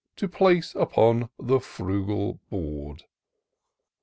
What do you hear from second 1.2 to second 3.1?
the frugal board.